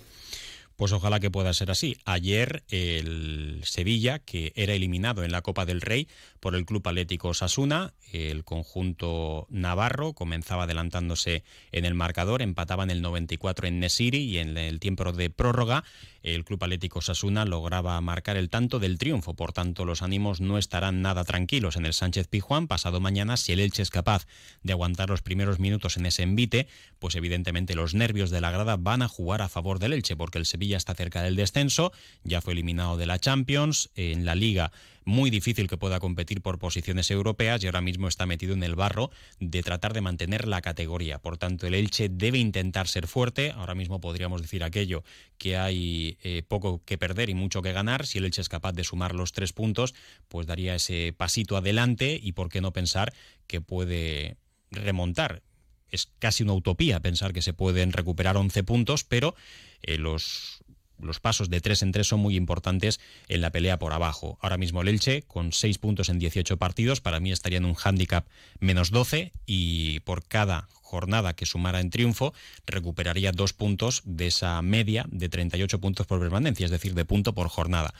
Pues 0.76 0.92
ojalá 0.92 1.20
que 1.20 1.32
pueda 1.32 1.54
ser 1.54 1.72
así. 1.72 1.98
Ayer 2.06 2.64
el 2.70 3.62
Sevilla, 3.64 4.20
que 4.20 4.52
era 4.56 4.74
eliminado 4.74 5.24
en 5.24 5.32
la 5.32 5.42
Copa 5.42 5.66
del 5.66 5.82
Rey 5.82 6.08
por 6.46 6.54
el 6.54 6.68
Club 6.68 6.88
Atlético 6.88 7.34
Sasuna, 7.34 7.96
el 8.12 8.44
conjunto 8.44 9.48
navarro 9.50 10.14
comenzaba 10.14 10.66
adelantándose 10.66 11.44
en 11.72 11.86
el 11.86 11.96
marcador, 11.96 12.44
empataba 12.44 12.84
en 12.84 12.92
el 12.92 13.02
94 13.02 13.66
en 13.66 13.80
Nesiri 13.80 14.20
y 14.20 14.38
en 14.38 14.56
el 14.56 14.80
tiempo 14.80 15.12
de 15.12 15.32
prórroga 15.32 15.84
el 16.22 16.44
Club 16.44 16.64
Atlético 16.64 17.02
Sasuna 17.02 17.46
lograba 17.46 18.00
marcar 18.02 18.38
el 18.38 18.50
tanto 18.50 18.80
del 18.80 18.98
triunfo. 18.98 19.36
Por 19.36 19.54
tanto, 19.54 19.86
los 19.86 20.02
ánimos 20.02 20.42
no 20.42 20.58
estarán 20.58 21.02
nada 21.02 21.24
tranquilos 21.24 21.78
en 21.78 21.86
el 21.86 21.94
Sánchez 21.94 22.28
Pijuán 22.28 22.68
pasado 22.68 23.00
mañana. 23.00 23.38
Si 23.38 23.52
el 23.52 23.60
Elche 23.60 23.84
es 23.84 23.92
capaz 23.92 24.26
de 24.64 24.74
aguantar 24.74 25.10
los 25.10 25.22
primeros 25.22 25.60
minutos 25.60 25.98
en 25.98 26.06
ese 26.06 26.24
envite, 26.24 26.68
pues 27.00 27.16
evidentemente 27.16 27.76
los 27.76 27.94
nervios 27.94 28.32
de 28.32 28.42
la 28.42 28.52
grada 28.52 28.76
van 28.76 29.04
a 29.04 29.08
jugar 29.08 29.42
a 29.42 29.50
favor 29.50 29.78
del 29.78 29.94
Elche, 29.94 30.16
porque 30.16 30.40
el 30.40 30.46
Sevilla 30.46 30.78
está 30.78 30.96
cerca 30.96 31.22
del 31.22 31.36
descenso, 31.36 31.92
ya 32.24 32.42
fue 32.42 32.54
eliminado 32.54 32.98
de 32.98 33.06
la 33.06 33.20
Champions, 33.20 33.92
en 33.96 34.26
la 34.26 34.36
Liga 34.36 34.72
muy 35.06 35.30
difícil 35.30 35.68
que 35.68 35.78
pueda 35.78 36.00
competir 36.00 36.42
por 36.42 36.60
posiciones 36.60 37.10
europeas 37.12 37.64
y 37.64 37.68
ahora 37.68 37.82
mismo 37.82 38.08
está 38.08 38.26
metido 38.26 38.54
en 38.54 38.64
el 38.64 38.76
barro 38.76 39.12
de 39.40 39.64
tratar 39.64 39.94
de 39.94 40.02
mantener 40.02 40.48
la 40.48 40.62
categoría. 40.62 41.20
Por 41.20 41.38
tanto, 41.38 41.68
el 41.68 41.76
Elche 41.76 42.10
debe 42.10 42.40
intentar 42.40 42.88
ser 42.88 43.08
fuerte. 43.08 43.52
Ahora 43.52 43.76
mismo 43.76 44.02
podríamos 44.02 44.42
decir 44.42 44.64
aquello 44.64 45.04
que 45.38 45.58
hay 45.58 46.18
eh, 46.24 46.44
poco 46.48 46.84
que 46.84 46.98
perder 46.98 47.30
y 47.30 47.36
mucho 47.36 47.62
que 47.62 47.72
ganar. 47.72 48.06
Si 48.06 48.18
el 48.18 48.26
Elche 48.26 48.42
es 48.42 48.50
capaz 48.50 48.74
de 48.74 48.84
sumar 48.84 49.14
los 49.14 49.32
tres 49.32 49.54
puntos, 49.54 49.94
pues 50.28 50.48
daría 50.48 50.76
ese 50.76 51.14
pasito 51.16 51.56
adelante 51.56 52.20
y 52.22 52.32
por 52.34 52.50
qué 52.50 52.60
no 52.60 52.74
pensar 52.74 53.14
que 53.48 53.62
puede 53.62 54.38
remontar 54.72 55.44
es 55.92 56.12
casi 56.20 56.44
una 56.44 56.54
utopía 56.54 57.00
pensar 57.00 57.34
que 57.34 57.42
se 57.42 57.54
pueden 57.54 57.92
recuperar 57.92 58.38
11 58.38 58.64
puntos, 58.64 59.04
pero 59.04 59.36
eh, 59.82 59.98
los 59.98 60.64
los 61.00 61.20
pasos 61.20 61.50
de 61.50 61.62
tres 61.62 61.82
en 61.82 61.92
tres 61.92 62.08
son 62.08 62.20
muy 62.20 62.36
importantes 62.36 63.00
en 63.28 63.42
la 63.42 63.52
pelea 63.52 63.80
por 63.80 63.94
abajo. 63.94 64.38
Ahora 64.42 64.58
mismo 64.58 64.82
el 64.82 64.88
Elche, 64.88 65.24
con 65.24 65.54
seis 65.54 65.78
puntos 65.78 66.10
en 66.10 66.20
18 66.20 66.58
partidos, 66.58 67.02
para 67.02 67.20
mí 67.20 67.32
estaría 67.32 67.58
en 67.58 67.66
un 67.66 67.76
handicap 67.76 68.26
menos 68.60 68.92
12 68.92 69.32
y 69.46 70.00
por 70.02 70.26
cada 70.26 70.68
jornada 70.96 71.34
que 71.34 71.46
sumara 71.46 71.82
en 71.82 71.90
triunfo, 71.90 72.34
recuperaría 72.66 73.34
dos 73.34 73.52
puntos 73.52 74.02
de 74.06 74.28
esa 74.28 74.62
media 74.62 75.06
de 75.10 75.28
38 75.28 75.82
puntos 75.82 76.08
por 76.08 76.22
permanencia, 76.22 76.64
es 76.64 76.72
decir, 76.72 76.94
de 76.94 77.04
punto 77.04 77.34
por 77.34 77.50
jornada. 77.50 77.94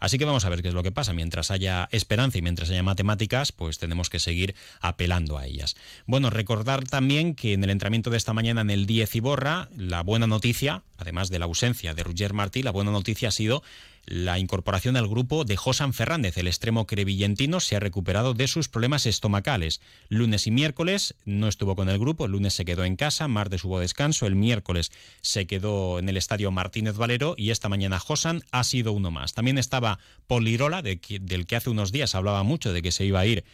Así 0.00 0.18
que 0.18 0.24
vamos 0.26 0.44
a 0.44 0.50
ver 0.50 0.60
qué 0.60 0.68
es 0.68 0.74
lo 0.74 0.82
que 0.82 0.90
pasa. 0.90 1.14
Mientras 1.14 1.50
haya 1.50 1.88
esperanza 1.92 2.36
y 2.36 2.42
mientras 2.42 2.68
haya 2.68 2.82
matemáticas, 2.82 3.52
pues 3.52 3.78
tenemos 3.78 4.10
que 4.10 4.18
seguir 4.18 4.54
apelando 4.80 5.38
a 5.38 5.46
ellas. 5.46 5.76
Bueno, 6.06 6.28
recordar 6.28 6.84
también 6.84 7.34
que 7.34 7.54
en 7.54 7.64
el 7.64 7.70
entrenamiento 7.70 8.10
de 8.10 8.16
esta 8.16 8.34
mañana 8.34 8.60
en 8.62 8.70
el 8.70 8.84
10 8.84 9.14
Iborra, 9.14 9.68
la 9.76 10.02
buena 10.02 10.26
noticia, 10.26 10.82
además 10.98 11.30
de 11.30 11.38
la 11.38 11.44
ausencia 11.46 11.94
de 11.94 12.02
Roger 12.02 12.34
Martí, 12.34 12.62
la 12.64 12.72
buena 12.72 12.90
noticia 12.90 13.28
ha 13.28 13.30
sido 13.30 13.62
la 14.04 14.38
incorporación 14.38 14.96
al 14.96 15.08
grupo 15.08 15.44
de 15.44 15.56
Josan 15.56 15.92
Fernández, 15.92 16.36
el 16.36 16.48
extremo 16.48 16.86
crevillentino, 16.86 17.60
se 17.60 17.76
ha 17.76 17.80
recuperado 17.80 18.34
de 18.34 18.48
sus 18.48 18.68
problemas 18.68 19.06
estomacales. 19.06 19.80
Lunes 20.08 20.46
y 20.46 20.50
miércoles 20.50 21.14
no 21.24 21.48
estuvo 21.48 21.76
con 21.76 21.88
el 21.88 21.98
grupo, 21.98 22.26
el 22.26 22.32
lunes 22.32 22.54
se 22.54 22.64
quedó 22.64 22.84
en 22.84 22.96
casa, 22.96 23.28
martes 23.28 23.64
hubo 23.64 23.78
descanso, 23.78 24.26
el 24.26 24.34
miércoles 24.34 24.90
se 25.20 25.46
quedó 25.46 25.98
en 25.98 26.08
el 26.08 26.16
estadio 26.16 26.50
Martínez 26.50 26.96
Valero 26.96 27.34
y 27.36 27.50
esta 27.50 27.68
mañana 27.68 28.00
Josan 28.00 28.42
ha 28.50 28.64
sido 28.64 28.92
uno 28.92 29.10
más. 29.10 29.34
También 29.34 29.58
estaba 29.58 29.98
Polirola, 30.26 30.82
del 30.82 31.00
que 31.46 31.56
hace 31.56 31.70
unos 31.70 31.92
días 31.92 32.14
hablaba 32.14 32.42
mucho 32.42 32.72
de 32.72 32.82
que 32.82 32.92
se 32.92 33.04
iba 33.04 33.20
a 33.20 33.26
ir 33.26 33.44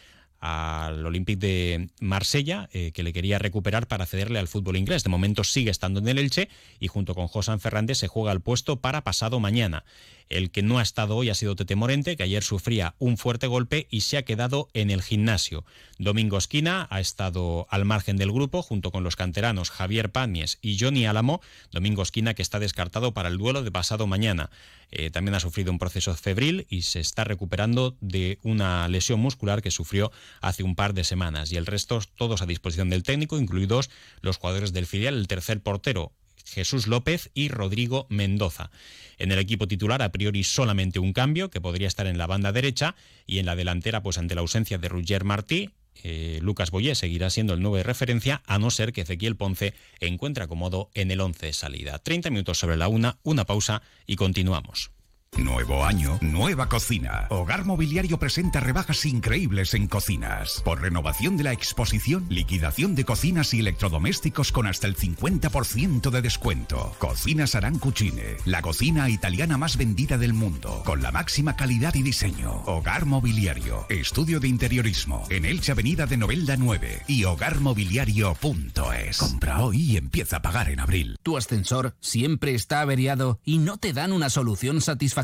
al 0.40 1.04
Olympique 1.04 1.40
de 1.40 1.88
Marsella, 2.00 2.68
eh, 2.72 2.92
que 2.92 3.02
le 3.02 3.12
quería 3.12 3.38
recuperar 3.38 3.88
para 3.88 4.06
cederle 4.06 4.38
al 4.38 4.48
fútbol 4.48 4.76
inglés. 4.76 5.02
De 5.02 5.10
momento 5.10 5.42
sigue 5.42 5.70
estando 5.70 5.98
en 6.00 6.08
el 6.08 6.18
Elche 6.18 6.48
y 6.78 6.88
junto 6.88 7.14
con 7.14 7.26
Josan 7.26 7.60
Fernández 7.60 7.98
se 7.98 8.08
juega 8.08 8.32
el 8.32 8.40
puesto 8.40 8.80
para 8.80 9.02
pasado 9.02 9.40
mañana. 9.40 9.84
El 10.28 10.50
que 10.50 10.62
no 10.62 10.78
ha 10.78 10.82
estado 10.82 11.16
hoy 11.16 11.30
ha 11.30 11.34
sido 11.34 11.56
Tete 11.56 11.76
Morente, 11.76 12.16
que 12.16 12.22
ayer 12.22 12.42
sufría 12.42 12.94
un 12.98 13.16
fuerte 13.16 13.46
golpe 13.46 13.86
y 13.90 14.02
se 14.02 14.18
ha 14.18 14.24
quedado 14.24 14.68
en 14.74 14.90
el 14.90 15.02
gimnasio. 15.02 15.64
Domingo 15.98 16.36
Esquina 16.36 16.86
ha 16.90 17.00
estado 17.00 17.66
al 17.70 17.84
margen 17.84 18.16
del 18.16 18.32
grupo 18.32 18.62
junto 18.62 18.90
con 18.90 19.04
los 19.04 19.16
canteranos 19.16 19.70
Javier 19.70 20.10
Pamies 20.10 20.58
y 20.60 20.78
Johnny 20.78 21.06
Álamo. 21.06 21.40
Domingo 21.72 22.02
Esquina 22.02 22.34
que 22.34 22.42
está 22.42 22.58
descartado 22.58 23.12
para 23.12 23.28
el 23.28 23.38
duelo 23.38 23.62
de 23.62 23.72
pasado 23.72 24.06
mañana. 24.06 24.50
Eh, 24.90 25.10
también 25.10 25.34
ha 25.34 25.40
sufrido 25.40 25.70
un 25.72 25.78
proceso 25.78 26.14
febril 26.14 26.66
y 26.70 26.82
se 26.82 27.00
está 27.00 27.24
recuperando 27.24 27.96
de 28.00 28.38
una 28.42 28.88
lesión 28.88 29.20
muscular 29.20 29.62
que 29.62 29.70
sufrió 29.70 30.12
hace 30.40 30.62
un 30.62 30.74
par 30.74 30.94
de 30.94 31.04
semanas. 31.04 31.52
Y 31.52 31.56
el 31.56 31.66
resto 31.66 32.00
todos 32.16 32.42
a 32.42 32.46
disposición 32.46 32.90
del 32.90 33.02
técnico, 33.02 33.38
incluidos 33.38 33.90
los 34.20 34.36
jugadores 34.36 34.72
del 34.72 34.86
filial, 34.86 35.14
el 35.14 35.28
tercer 35.28 35.60
portero 35.60 36.12
Jesús 36.48 36.86
López 36.86 37.30
y 37.34 37.48
Rodrigo 37.48 38.06
Mendoza. 38.08 38.70
En 39.18 39.32
el 39.32 39.38
equipo 39.38 39.68
titular, 39.68 40.02
a 40.02 40.12
priori, 40.12 40.44
solamente 40.44 40.98
un 40.98 41.12
cambio, 41.12 41.50
que 41.50 41.60
podría 41.60 41.88
estar 41.88 42.06
en 42.06 42.18
la 42.18 42.26
banda 42.26 42.52
derecha, 42.52 42.94
y 43.26 43.38
en 43.38 43.46
la 43.46 43.56
delantera, 43.56 44.02
pues 44.02 44.18
ante 44.18 44.34
la 44.34 44.40
ausencia 44.40 44.78
de 44.78 44.88
Roger 44.88 45.24
Martí, 45.24 45.70
eh, 46.02 46.38
Lucas 46.42 46.70
Boyé 46.70 46.94
seguirá 46.94 47.30
siendo 47.30 47.54
el 47.54 47.60
nuevo 47.60 47.76
de 47.76 47.82
referencia, 47.82 48.42
a 48.46 48.58
no 48.58 48.70
ser 48.70 48.92
que 48.92 49.02
Ezequiel 49.02 49.36
Ponce 49.36 49.74
encuentre 50.00 50.44
acomodo 50.44 50.90
en 50.94 51.10
el 51.10 51.20
11 51.20 51.46
de 51.46 51.52
salida. 51.52 51.98
30 51.98 52.30
minutos 52.30 52.58
sobre 52.58 52.76
la 52.76 52.88
una, 52.88 53.18
una 53.22 53.44
pausa 53.44 53.82
y 54.06 54.16
continuamos. 54.16 54.92
Nuevo 55.36 55.84
año, 55.84 56.18
nueva 56.20 56.68
cocina. 56.68 57.26
Hogar 57.30 57.64
Mobiliario 57.64 58.18
presenta 58.18 58.58
rebajas 58.60 59.04
increíbles 59.04 59.74
en 59.74 59.86
cocinas. 59.86 60.62
Por 60.64 60.80
renovación 60.80 61.36
de 61.36 61.44
la 61.44 61.52
exposición, 61.52 62.26
liquidación 62.28 62.94
de 62.96 63.04
cocinas 63.04 63.54
y 63.54 63.60
electrodomésticos 63.60 64.50
con 64.50 64.66
hasta 64.66 64.88
el 64.88 64.96
50% 64.96 66.10
de 66.10 66.22
descuento. 66.22 66.92
Cocinas 66.98 67.54
Arancucine, 67.54 68.38
la 68.46 68.62
cocina 68.62 69.08
italiana 69.10 69.58
más 69.58 69.76
vendida 69.76 70.18
del 70.18 70.32
mundo, 70.32 70.82
con 70.84 71.02
la 71.02 71.12
máxima 71.12 71.54
calidad 71.54 71.94
y 71.94 72.02
diseño. 72.02 72.62
Hogar 72.66 73.06
Mobiliario, 73.06 73.86
estudio 73.90 74.40
de 74.40 74.48
interiorismo, 74.48 75.24
en 75.30 75.44
Elche 75.44 75.72
Avenida 75.72 76.06
de 76.06 76.16
Novelda 76.16 76.56
9 76.56 77.02
y 77.06 77.24
hogarmobiliario.es. 77.24 79.18
Compra 79.18 79.60
hoy 79.60 79.92
y 79.92 79.96
empieza 79.98 80.38
a 80.38 80.42
pagar 80.42 80.68
en 80.70 80.80
abril. 80.80 81.16
Tu 81.22 81.36
ascensor 81.36 81.94
siempre 82.00 82.54
está 82.54 82.80
averiado 82.80 83.38
y 83.44 83.58
no 83.58 83.76
te 83.76 83.92
dan 83.92 84.12
una 84.12 84.30
solución 84.30 84.80
satisfactoria 84.80 85.17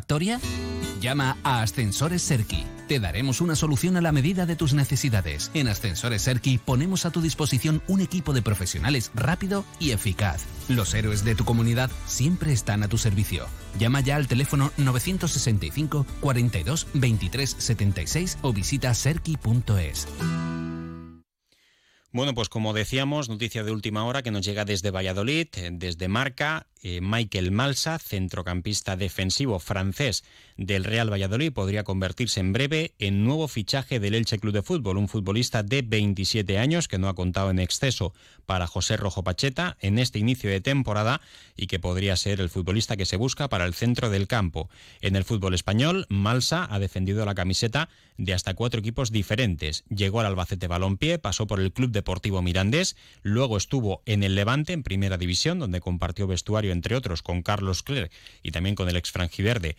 Llama 1.01 1.37
a 1.45 1.63
Ascensores 1.63 2.23
Serki. 2.23 2.65
Te 2.89 2.99
daremos 2.99 3.41
una 3.41 3.57
solución 3.57 3.97
a 3.97 4.01
la 4.01 4.11
medida 4.11 4.45
de 4.47 4.57
tus 4.57 4.75
necesidades. 4.75 5.51
En 5.55 5.69
Ascensores 5.69 6.23
Serki 6.23 6.59
ponemos 6.59 7.07
a 7.07 7.11
tu 7.11 7.21
disposición 7.21 7.83
un 7.87 8.01
equipo 8.01 8.33
de 8.33 8.43
profesionales 8.43 9.11
rápido 9.15 9.65
y 9.79 9.93
eficaz. 9.93 10.45
Los 10.69 10.95
héroes 10.95 11.25
de 11.25 11.35
tu 11.35 11.45
comunidad 11.45 11.91
siempre 12.07 12.53
están 12.53 12.83
a 12.83 12.89
tu 12.89 12.99
servicio. 12.99 13.47
Llama 13.79 14.01
ya 14.01 14.17
al 14.17 14.27
teléfono 14.27 14.73
965 14.79 16.07
42 16.21 16.89
23 16.95 17.57
76 17.59 18.39
o 18.43 18.53
visita 18.53 18.95
serki.es. 18.95 20.09
Bueno, 22.15 22.33
pues 22.33 22.49
como 22.49 22.73
decíamos, 22.73 23.29
noticia 23.29 23.65
de 23.65 23.73
última 23.73 24.05
hora 24.05 24.23
que 24.23 24.31
nos 24.31 24.45
llega 24.45 24.65
desde 24.65 24.93
Valladolid, 24.93 25.49
eh, 25.55 25.71
desde 25.73 26.07
Marca, 26.07 26.69
eh, 26.85 27.01
Michael 27.01 27.51
Malsa, 27.51 27.99
centrocampista 27.99 28.95
defensivo 28.95 29.59
francés 29.59 30.23
del 30.59 30.85
Real 30.85 31.11
Valladolid, 31.11 31.51
podría 31.51 31.83
convertirse 31.83 32.41
en 32.41 32.53
breve 32.53 32.93
en 32.99 33.25
nuevo 33.25 33.49
fichaje 33.49 34.01
del 34.01 34.15
Elche 34.15 34.39
Club 34.39 34.53
de 34.53 34.63
Fútbol, 34.63 34.99
un 34.99 35.09
futbolista 35.09 35.63
de 35.63 35.81
27 35.81 36.59
años 36.59 36.87
que 36.87 36.99
no 36.99 37.09
ha 37.09 37.15
contado 37.15 37.51
en 37.51 37.59
exceso 37.59 38.13
para 38.45 38.67
José 38.67 38.99
Rojo 38.99 39.25
Pacheta 39.25 39.79
en 39.81 39.99
este 39.99 40.19
inicio 40.19 40.51
de 40.51 40.61
temporada 40.61 41.23
y 41.57 41.69
que 41.69 41.79
podría 41.79 42.17
ser 42.17 42.41
el 42.41 42.51
futbolista 42.51 42.99
que 42.99 43.07
se 43.07 43.17
busca 43.17 43.49
para 43.49 43.65
el 43.65 43.73
centro 43.73 44.11
del 44.11 44.29
campo. 44.29 44.69
En 45.01 45.17
el 45.17 45.25
fútbol 45.25 45.55
español, 45.55 46.05
Malsa 46.11 46.69
ha 46.71 46.79
defendido 46.79 47.25
la 47.25 47.35
camiseta 47.35 47.89
de 48.19 48.35
hasta 48.35 48.53
cuatro 48.53 48.81
equipos 48.81 49.11
diferentes. 49.11 49.85
Llegó 49.89 50.21
al 50.21 50.27
Albacete 50.27 50.67
Balompié, 50.67 51.19
pasó 51.19 51.47
por 51.47 51.61
el 51.61 51.73
Club 51.73 51.93
Deportivo 51.93 52.43
Mirandés, 52.43 52.95
luego 53.23 53.57
estuvo 53.57 54.03
en 54.05 54.23
el 54.23 54.35
Levante 54.35 54.75
en 54.75 54.83
Primera 54.83 55.17
División, 55.17 55.59
donde 55.59 55.81
compartió 55.81 56.27
vestuario 56.27 56.74
entre 56.75 56.95
otros 56.95 57.23
con 57.23 57.43
Carlos 57.43 57.83
Clerc 57.83 58.13
y 58.43 58.51
también 58.51 58.75
con 58.75 58.89
el 58.89 58.97
ex 58.97 59.11
franjiverde 59.11 59.77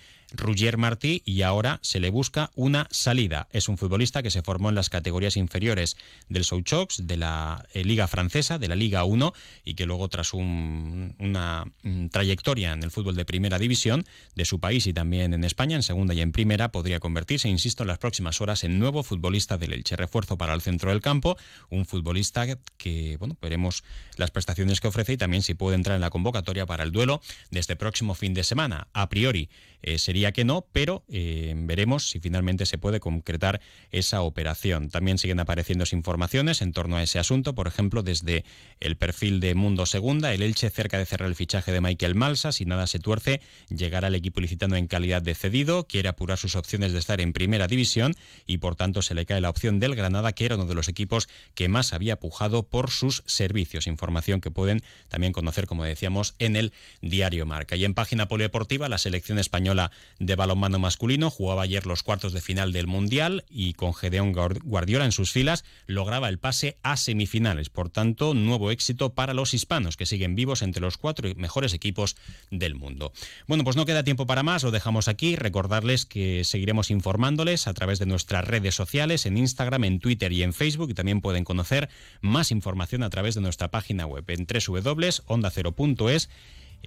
Martí 0.77 1.21
y 1.25 1.41
ahora 1.41 1.79
se 1.81 1.99
le 1.99 2.09
busca 2.09 2.51
una 2.55 2.87
salida. 2.91 3.47
Es 3.51 3.69
un 3.69 3.77
futbolista 3.77 4.23
que 4.23 4.31
se 4.31 4.41
formó 4.41 4.69
en 4.69 4.75
las 4.75 4.89
categorías 4.89 5.37
inferiores 5.37 5.97
del 6.29 6.43
Souchox, 6.43 7.07
de 7.07 7.17
la 7.17 7.65
eh, 7.73 7.83
Liga 7.83 8.07
Francesa, 8.07 8.57
de 8.57 8.67
la 8.67 8.75
Liga 8.75 9.03
1 9.03 9.33
y 9.63 9.75
que 9.75 9.85
luego 9.85 10.07
tras 10.09 10.33
una 10.33 11.65
mm, 11.83 12.07
trayectoria 12.07 12.73
en 12.73 12.83
el 12.83 12.91
fútbol 12.91 13.15
de 13.15 13.25
primera 13.25 13.59
división 13.59 14.05
de 14.35 14.45
su 14.45 14.59
país 14.59 14.87
y 14.87 14.93
también 14.93 15.33
en 15.33 15.43
España, 15.43 15.75
en 15.75 15.83
segunda 15.83 16.13
y 16.13 16.21
en 16.21 16.31
primera, 16.31 16.71
podría 16.71 16.99
convertirse, 16.99 17.49
insisto, 17.49 17.83
en 17.83 17.87
las 17.87 17.99
próximas 17.99 18.41
horas 18.41 18.63
en 18.63 18.79
nuevo 18.79 19.03
futbolista 19.03 19.57
del 19.57 19.73
Elche. 19.73 19.95
Refuerzo 19.95 20.37
para 20.37 20.53
el 20.53 20.61
centro 20.61 20.89
del 20.89 21.01
campo, 21.01 21.37
un 21.69 21.85
futbolista 21.85 22.45
que, 22.77 23.17
bueno, 23.17 23.37
veremos 23.41 23.83
las 24.17 24.31
prestaciones 24.31 24.81
que 24.81 24.87
ofrece 24.87 25.13
y 25.13 25.17
también 25.17 25.43
si 25.43 25.53
puede 25.53 25.75
entrar 25.75 25.95
en 25.95 26.01
la 26.01 26.09
convocatoria 26.09 26.65
para 26.65 26.83
el 26.85 26.91
duelo 26.91 27.21
de 27.51 27.59
este 27.59 27.75
próximo 27.75 28.15
fin 28.15 28.33
de 28.33 28.43
semana. 28.43 28.87
A 28.93 29.09
priori, 29.09 29.49
eh, 29.87 29.99
sería 29.99 30.31
que 30.31 30.45
no, 30.45 30.65
pero 30.71 31.03
eh, 31.09 31.53
veremos 31.55 32.09
si 32.09 32.19
finalmente 32.19 32.65
se 32.65 32.79
puede 32.79 32.99
concretar 32.99 33.61
esa 33.91 34.21
operación. 34.21 34.89
También 34.89 35.19
siguen 35.19 35.39
apareciendo 35.39 35.85
informaciones 35.91 36.63
en 36.63 36.73
torno 36.73 36.97
a 36.97 37.03
ese 37.03 37.19
asunto, 37.19 37.53
por 37.53 37.67
ejemplo, 37.67 38.01
desde 38.01 38.45
el 38.79 38.97
perfil 38.97 39.39
de 39.39 39.53
Mundo 39.53 39.85
Segunda, 39.85 40.33
el 40.33 40.41
Elche 40.41 40.71
cerca 40.71 40.97
de 40.97 41.05
cerrar 41.05 41.29
el 41.29 41.35
fichaje 41.35 41.71
de 41.71 41.81
Michael 41.81 42.15
Malsa, 42.15 42.51
si 42.51 42.65
nada 42.65 42.87
se 42.87 42.97
tuerce, 42.97 43.41
llegará 43.69 44.07
al 44.07 44.15
equipo 44.15 44.41
licitando 44.41 44.75
en 44.75 44.87
calidad 44.87 45.21
de 45.21 45.35
cedido, 45.35 45.85
quiere 45.85 46.09
apurar 46.09 46.39
sus 46.39 46.55
opciones 46.55 46.91
de 46.91 46.97
estar 46.97 47.21
en 47.21 47.31
primera 47.31 47.67
división 47.67 48.15
y 48.47 48.57
por 48.57 48.75
tanto 48.75 49.03
se 49.03 49.13
le 49.13 49.27
cae 49.27 49.39
la 49.39 49.51
opción 49.51 49.79
del 49.79 49.95
Granada, 49.95 50.33
que 50.33 50.45
era 50.45 50.55
uno 50.55 50.65
de 50.65 50.73
los 50.73 50.87
equipos 50.87 51.29
que 51.53 51.67
más 51.67 51.93
había 51.93 52.19
pujado 52.19 52.63
por 52.63 52.89
sus 52.89 53.21
servicios. 53.27 53.85
Información 53.85 54.41
que 54.41 54.49
pueden 54.49 54.81
también 55.09 55.31
conocer, 55.31 55.67
como 55.67 55.83
decíamos, 55.83 56.33
en 56.39 56.55
el 56.55 56.73
diario 57.01 57.45
Marca. 57.45 57.75
Y 57.75 57.85
en 57.85 57.93
página 57.93 58.27
polideportiva, 58.27 58.89
la 58.89 58.97
selección 58.97 59.39
española 59.39 59.91
de 60.19 60.35
balonmano 60.35 60.79
masculino 60.79 61.29
jugaba 61.29 61.63
ayer 61.63 61.85
los 61.85 62.03
cuartos 62.03 62.33
de 62.33 62.41
final 62.41 62.71
del 62.71 62.87
Mundial 62.87 63.45
y 63.49 63.73
con 63.73 63.93
Gedeón 63.93 64.33
Guardiola 64.33 65.05
en 65.05 65.11
sus 65.11 65.31
filas 65.31 65.63
lograba 65.87 66.29
el 66.29 66.39
pase 66.39 66.77
a 66.83 66.97
semifinales. 66.97 67.69
Por 67.69 67.89
tanto, 67.89 68.33
nuevo 68.33 68.71
éxito 68.71 69.13
para 69.13 69.33
los 69.33 69.53
hispanos 69.53 69.97
que 69.97 70.05
siguen 70.05 70.35
vivos 70.35 70.61
entre 70.61 70.81
los 70.81 70.97
cuatro 70.97 71.29
mejores 71.35 71.73
equipos 71.73 72.15
del 72.51 72.75
mundo. 72.75 73.11
Bueno, 73.47 73.63
pues 73.63 73.75
no 73.75 73.85
queda 73.85 74.03
tiempo 74.03 74.25
para 74.25 74.43
más, 74.43 74.63
lo 74.63 74.71
dejamos 74.71 75.07
aquí. 75.07 75.35
Recordarles 75.35 76.05
que 76.05 76.43
seguiremos 76.43 76.91
informándoles 76.91 77.67
a 77.67 77.73
través 77.73 77.99
de 77.99 78.05
nuestras 78.05 78.45
redes 78.45 78.75
sociales, 78.75 79.25
en 79.25 79.37
Instagram, 79.37 79.83
en 79.83 79.99
Twitter 79.99 80.31
y 80.31 80.43
en 80.43 80.53
Facebook. 80.53 80.91
Y 80.91 80.93
también 80.93 81.21
pueden 81.21 81.43
conocer 81.43 81.89
más 82.21 82.51
información 82.51 83.03
a 83.03 83.09
través 83.09 83.35
de 83.35 83.41
nuestra 83.41 83.69
página 83.69 84.05
web 84.05 84.25
en 84.27 84.45
www.ondacero.es 84.45 86.29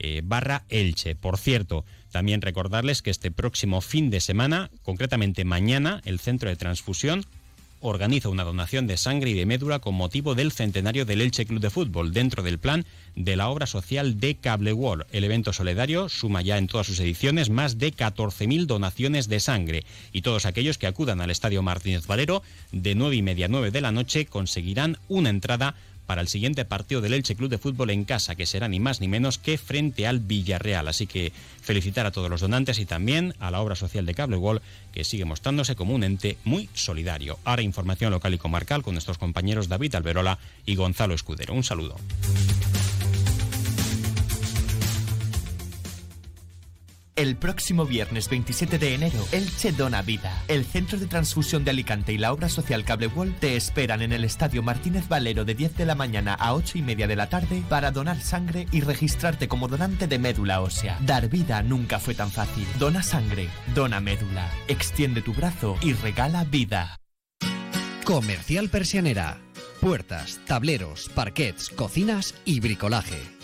eh, 0.01 0.23
barra 0.25 0.65
Elche. 0.69 1.15
Por 1.15 1.39
cierto, 1.39 1.85
también 2.11 2.41
recordarles 2.41 3.03
que 3.03 3.11
este 3.11 3.31
próximo 3.31 3.81
fin 3.81 4.11
de 4.11 4.21
semana, 4.21 4.71
concretamente 4.83 5.45
mañana, 5.45 6.01
el 6.05 6.19
Centro 6.19 6.49
de 6.49 6.57
Transfusión 6.57 7.27
organiza 7.81 8.29
una 8.29 8.45
donación 8.45 8.87
de 8.87 8.97
sangre 8.97 9.31
y 9.31 9.35
de 9.35 9.47
médula 9.47 9.79
con 9.79 9.95
motivo 9.95 10.35
del 10.35 10.53
centenario 10.53 11.05
del 11.05 11.21
Elche 11.21 11.47
Club 11.47 11.61
de 11.61 11.71
Fútbol 11.71 12.13
dentro 12.13 12.43
del 12.43 12.59
plan 12.59 12.85
de 13.15 13.37
la 13.37 13.49
obra 13.49 13.67
social 13.67 14.19
de 14.19 14.37
Cable 14.37 14.73
World. 14.73 15.07
El 15.13 15.25
evento 15.25 15.53
solidario 15.53 16.09
suma 16.09 16.43
ya 16.43 16.59
en 16.59 16.67
todas 16.67 16.87
sus 16.87 17.01
ediciones 17.01 17.51
más 17.51 17.79
de 17.79 17.93
14.000 17.93 18.67
donaciones 18.67 19.29
de 19.29 19.41
sangre 19.41 19.85
y 20.13 20.23
todos 20.23 20.47
aquellos 20.47 20.79
que 20.79 20.87
acudan 20.87 21.21
al 21.21 21.31
Estadio 21.31 21.63
Martínez 21.63 22.07
Valero 22.07 22.43
de 22.73 22.95
9 22.95 23.17
y 23.17 23.23
media 23.23 23.47
a 23.47 23.49
9 23.49 23.71
de 23.71 23.81
la 23.81 23.93
noche 23.93 24.27
conseguirán 24.27 24.99
una 25.09 25.31
entrada 25.31 25.75
para 26.09 26.23
el 26.23 26.29
siguiente 26.29 26.65
partido 26.65 27.03
del 27.03 27.13
Elche 27.13 27.37
Club 27.37 27.51
de 27.51 27.59
Fútbol 27.59 27.91
en 27.91 28.05
casa, 28.05 28.35
que 28.35 28.47
será 28.47 28.67
ni 28.67 28.81
más 28.81 29.03
ni 29.03 29.09
menos 29.09 29.37
que 29.37 29.59
frente 29.59 30.07
al 30.07 30.21
Villarreal. 30.21 30.89
Así 30.89 31.07
que 31.07 31.35
felicitar 31.61 32.07
a 32.07 32.13
todos 32.13 32.31
los 32.31 32.41
donantes 32.41 32.79
y 32.79 32.87
también 32.87 33.35
a 33.41 33.51
la 33.51 33.61
obra 33.61 33.75
social 33.75 34.07
de 34.07 34.15
Cable 34.15 34.39
Wall, 34.39 34.63
que 34.91 35.05
sigue 35.05 35.27
mostrándose 35.27 35.77
como 35.77 35.95
un 35.95 36.05
ente 36.05 36.39
muy 36.45 36.71
solidario. 36.73 37.39
Ahora 37.45 37.61
información 37.61 38.11
local 38.11 38.33
y 38.33 38.39
comarcal 38.39 38.83
con 38.83 38.95
nuestros 38.95 39.19
compañeros 39.19 39.69
David 39.69 39.97
Alberola 39.97 40.39
y 40.65 40.77
Gonzalo 40.77 41.13
Escudero. 41.13 41.53
Un 41.53 41.63
saludo. 41.63 41.97
El 47.19 47.35
próximo 47.35 47.85
viernes 47.85 48.29
27 48.29 48.79
de 48.79 48.95
enero, 48.95 49.19
Elche 49.33 49.73
Dona 49.73 50.03
Vida. 50.03 50.41
El 50.47 50.65
Centro 50.65 51.01
de 51.01 51.09
Transfusión 51.09 51.65
de 51.65 51.73
Alicante 51.73 52.13
y 52.13 52.17
la 52.17 52.33
obra 52.33 52.49
social 52.49 52.85
Cable 52.85 53.11
te 53.41 53.57
esperan 53.57 54.03
en 54.03 54.13
el 54.13 54.23
Estadio 54.23 54.63
Martínez 54.63 55.09
Valero 55.09 55.45
de 55.45 55.57
10 55.57 55.77
de 55.79 55.85
la 55.85 55.97
mañana 55.97 56.35
a 56.35 56.55
8 56.55 56.79
y 56.79 56.83
media 56.83 57.09
de 57.09 57.17
la 57.17 57.29
tarde 57.29 57.65
para 57.69 57.91
donar 57.91 58.23
sangre 58.23 58.69
y 58.71 58.83
registrarte 58.83 59.49
como 59.49 59.67
donante 59.67 60.07
de 60.07 60.21
médula 60.21 60.61
ósea. 60.61 60.97
Dar 61.01 61.29
vida 61.29 61.61
nunca 61.65 61.99
fue 61.99 62.15
tan 62.15 62.31
fácil. 62.31 62.69
Dona 62.79 63.03
sangre, 63.03 63.49
dona 63.75 63.99
médula. 63.99 64.49
Extiende 64.69 65.21
tu 65.21 65.35
brazo 65.35 65.77
y 65.83 65.95
regala 65.95 66.45
vida. 66.45 67.01
Comercial 68.05 68.69
Persianera. 68.69 69.41
Puertas, 69.81 70.39
tableros, 70.47 71.09
parquets, 71.09 71.69
cocinas 71.71 72.37
y 72.45 72.61
bricolaje 72.61 73.38